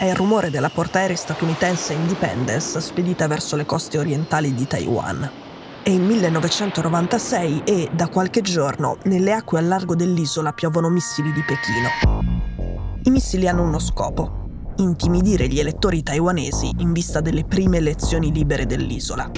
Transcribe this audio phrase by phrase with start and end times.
[0.00, 5.30] È il rumore della portaerei statunitense Independence spedita verso le coste orientali di Taiwan.
[5.82, 11.42] È il 1996 e da qualche giorno nelle acque al largo dell'isola piovono missili di
[11.42, 12.22] Pechino.
[13.02, 18.64] I missili hanno uno scopo, intimidire gli elettori taiwanesi in vista delle prime elezioni libere
[18.64, 19.30] dell'isola.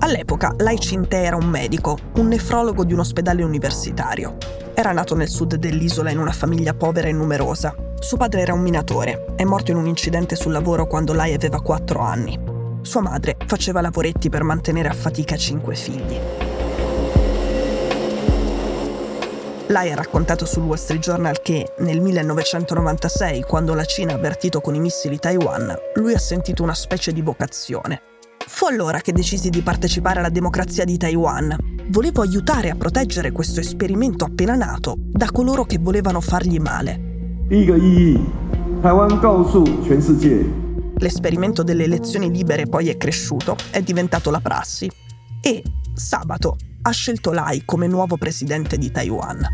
[0.00, 4.36] All'epoca Lai Ching-te era un medico, un nefrologo di un ospedale universitario.
[4.74, 7.74] Era nato nel sud dell'isola in una famiglia povera e numerosa.
[8.02, 11.60] Suo padre era un minatore, è morto in un incidente sul lavoro quando Lai aveva
[11.60, 12.36] 4 anni.
[12.82, 16.18] Sua madre faceva lavoretti per mantenere a fatica cinque figli.
[19.68, 24.60] Lai ha raccontato sul Wall Street Journal che nel 1996, quando la Cina ha avvertito
[24.60, 28.02] con i missili Taiwan, lui ha sentito una specie di vocazione.
[28.44, 31.56] Fu allora che decisi di partecipare alla democrazia di Taiwan.
[31.86, 37.10] Volevo aiutare a proteggere questo esperimento appena nato da coloro che volevano fargli male.
[40.96, 44.90] L'esperimento delle elezioni libere poi è cresciuto, è diventato la prassi
[45.42, 49.46] e sabato ha scelto Lai come nuovo presidente di Taiwan.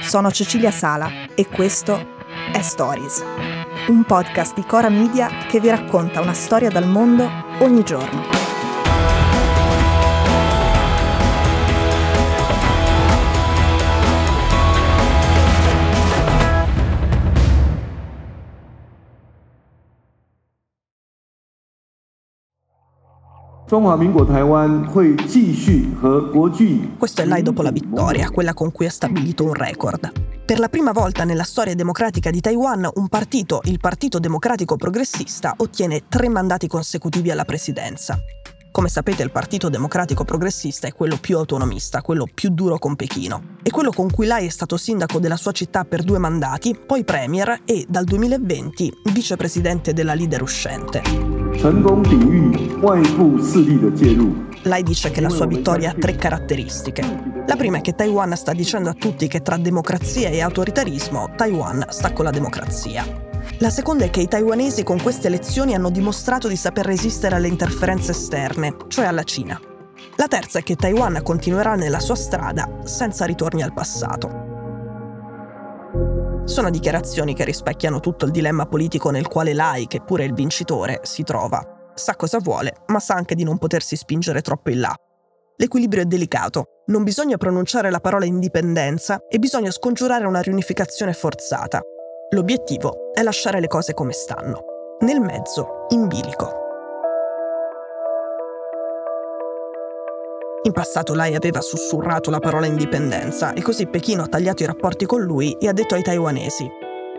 [0.00, 2.04] Sono Cecilia Sala e questo
[2.52, 3.22] è Stories,
[3.86, 8.41] un podcast di Cora Media che vi racconta una storia dal mondo ogni giorno.
[26.98, 30.12] Questo è Lai dopo la vittoria, quella con cui ha stabilito un record.
[30.44, 35.54] Per la prima volta nella storia democratica di Taiwan, un partito, il Partito Democratico Progressista,
[35.56, 38.22] ottiene tre mandati consecutivi alla presidenza.
[38.72, 43.58] Come sapete il Partito Democratico Progressista è quello più autonomista, quello più duro con Pechino.
[43.62, 47.04] È quello con cui Lai è stato sindaco della sua città per due mandati, poi
[47.04, 51.02] premier e dal 2020 vicepresidente della leader uscente.
[54.62, 57.02] Lei dice che la sua vittoria ha tre caratteristiche.
[57.46, 61.84] La prima è che Taiwan sta dicendo a tutti che tra democrazia e autoritarismo Taiwan
[61.90, 63.31] sta con la democrazia.
[63.58, 67.48] La seconda è che i taiwanesi con queste elezioni hanno dimostrato di saper resistere alle
[67.48, 69.60] interferenze esterne, cioè alla Cina.
[70.16, 74.50] La terza è che Taiwan continuerà nella sua strada senza ritorni al passato.
[76.44, 80.34] Sono dichiarazioni che rispecchiano tutto il dilemma politico nel quale Lai, che pure è il
[80.34, 81.90] vincitore, si trova.
[81.94, 84.94] Sa cosa vuole, ma sa anche di non potersi spingere troppo in là.
[85.56, 91.80] L'equilibrio è delicato, non bisogna pronunciare la parola indipendenza e bisogna scongiurare una riunificazione forzata.
[92.34, 94.64] L'obiettivo è lasciare le cose come stanno.
[95.00, 96.50] Nel mezzo, in bilico.
[100.62, 105.04] In passato Lai aveva sussurrato la parola indipendenza e così Pechino ha tagliato i rapporti
[105.04, 106.66] con lui e ha detto ai taiwanesi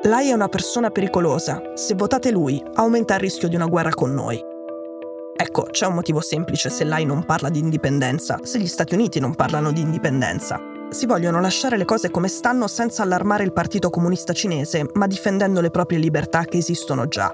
[0.05, 4.11] Lai è una persona pericolosa, se votate lui aumenta il rischio di una guerra con
[4.11, 4.43] noi.
[5.35, 9.19] Ecco, c'è un motivo semplice se Lai non parla di indipendenza, se gli Stati Uniti
[9.19, 10.72] non parlano di indipendenza.
[10.93, 15.59] Si vogliono lasciare le cose come stanno senza allarmare il Partito Comunista Cinese, ma difendendo
[15.59, 17.33] le proprie libertà che esistono già.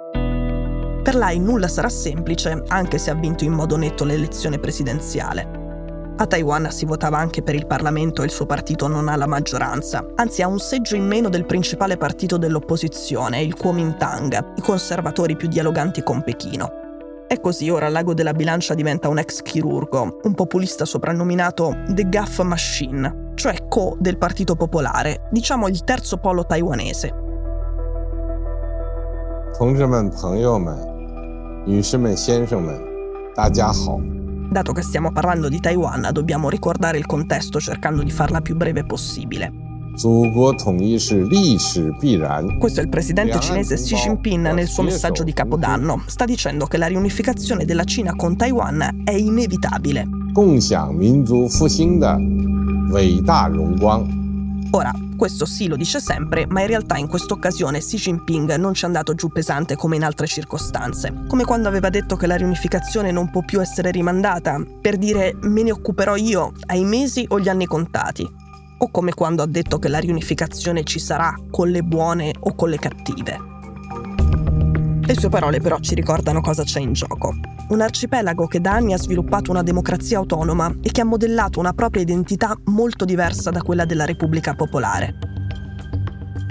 [1.04, 6.16] Per Lai nulla sarà semplice, anche se ha vinto in modo netto l'elezione presidenziale.
[6.16, 9.28] A Taiwan si votava anche per il Parlamento e il suo partito non ha la
[9.28, 15.36] maggioranza, anzi ha un seggio in meno del principale partito dell'opposizione, il Kuomintang, i conservatori
[15.36, 16.79] più dialoganti con Pechino.
[17.29, 22.41] E così ora l'ago della bilancia diventa un ex chirurgo, un populista soprannominato The Gaff
[22.43, 27.23] Machine, cioè co del Partito Popolare, diciamo il terzo polo taiwanese.
[29.57, 30.77] 同志们、朋友们、
[31.65, 32.79] 女士们、先生们，
[33.35, 34.01] 大家好。
[34.51, 39.51] Dato che stiamo parlando di Taiwan, dobbiamo ricordare il contesto cercando di farla più breve possibile.
[42.58, 46.04] Questo è il presidente cinese Xi Jinping nel suo messaggio di Capodanno.
[46.06, 50.08] Sta dicendo che la riunificazione della Cina con Taiwan è inevitabile.
[54.72, 58.74] Ora, questo sì lo dice sempre, ma in realtà in questa occasione Xi Jinping non
[58.74, 62.36] ci è andato giù pesante come in altre circostanze, come quando aveva detto che la
[62.36, 67.38] riunificazione non può più essere rimandata, per dire me ne occuperò io ai mesi o
[67.38, 68.48] gli anni contati
[68.80, 72.70] o come quando ha detto che la riunificazione ci sarà con le buone o con
[72.70, 73.38] le cattive.
[75.02, 77.34] Le sue parole però ci ricordano cosa c'è in gioco.
[77.70, 81.74] Un arcipelago che da anni ha sviluppato una democrazia autonoma e che ha modellato una
[81.74, 85.16] propria identità molto diversa da quella della Repubblica Popolare.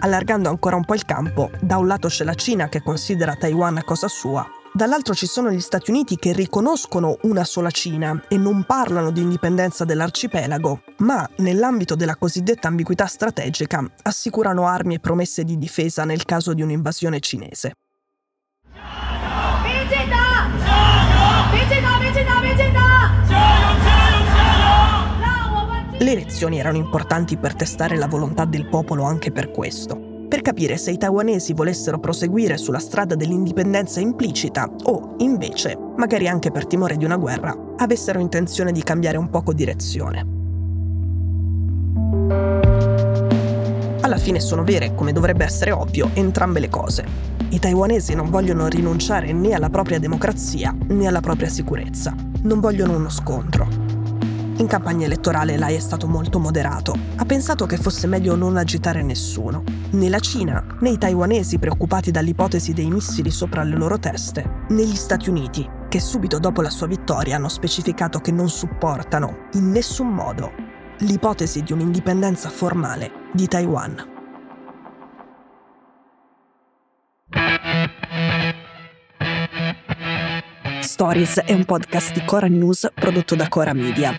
[0.00, 3.82] Allargando ancora un po' il campo, da un lato c'è la Cina che considera Taiwan
[3.84, 4.44] cosa sua,
[4.78, 9.20] Dall'altro ci sono gli Stati Uniti che riconoscono una sola Cina e non parlano di
[9.20, 16.24] indipendenza dell'arcipelago, ma nell'ambito della cosiddetta ambiguità strategica assicurano armi e promesse di difesa nel
[16.24, 17.72] caso di un'invasione cinese.
[25.98, 30.76] Le elezioni erano importanti per testare la volontà del popolo anche per questo, per capire
[30.76, 36.98] se i taiwanesi volessero proseguire sulla strada dell'indipendenza implicita o, invece, magari anche per timore
[36.98, 40.36] di una guerra, avessero intenzione di cambiare un poco direzione.
[44.02, 47.04] Alla fine sono vere, come dovrebbe essere ovvio, entrambe le cose.
[47.48, 52.14] I taiwanesi non vogliono rinunciare né alla propria democrazia né alla propria sicurezza.
[52.42, 53.87] Non vogliono uno scontro.
[54.58, 56.92] In campagna elettorale Lai è stato molto moderato.
[57.14, 59.62] Ha pensato che fosse meglio non agitare nessuno.
[59.90, 64.84] Né la Cina, né i taiwanesi preoccupati dall'ipotesi dei missili sopra le loro teste, né
[64.84, 69.70] gli Stati Uniti, che subito dopo la sua vittoria hanno specificato che non supportano, in
[69.70, 70.50] nessun modo,
[70.98, 74.16] l'ipotesi di un'indipendenza formale di Taiwan.
[80.80, 84.18] Stories è un podcast di Cora News prodotto da Cora Media.